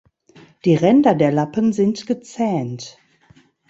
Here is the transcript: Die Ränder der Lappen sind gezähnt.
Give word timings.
Die 0.65 0.73
Ränder 0.73 1.13
der 1.13 1.31
Lappen 1.31 1.73
sind 1.73 2.07
gezähnt. 2.07 2.97